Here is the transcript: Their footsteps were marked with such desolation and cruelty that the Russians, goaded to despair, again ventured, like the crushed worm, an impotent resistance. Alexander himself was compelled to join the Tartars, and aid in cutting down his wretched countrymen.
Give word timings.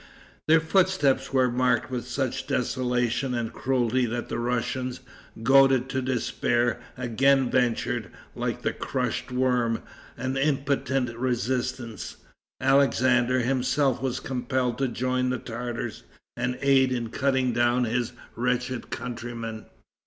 Their 0.47 0.59
footsteps 0.59 1.31
were 1.31 1.51
marked 1.51 1.91
with 1.91 2.07
such 2.07 2.47
desolation 2.47 3.35
and 3.35 3.53
cruelty 3.53 4.07
that 4.07 4.29
the 4.29 4.39
Russians, 4.39 5.01
goaded 5.43 5.89
to 5.89 6.01
despair, 6.01 6.81
again 6.97 7.51
ventured, 7.51 8.09
like 8.35 8.63
the 8.63 8.73
crushed 8.73 9.31
worm, 9.31 9.83
an 10.17 10.37
impotent 10.37 11.15
resistance. 11.15 12.17
Alexander 12.59 13.41
himself 13.41 14.01
was 14.01 14.19
compelled 14.19 14.79
to 14.79 14.87
join 14.87 15.29
the 15.29 15.37
Tartars, 15.37 16.01
and 16.35 16.57
aid 16.61 16.91
in 16.91 17.11
cutting 17.11 17.53
down 17.53 17.83
his 17.83 18.11
wretched 18.35 18.89
countrymen. 18.89 19.65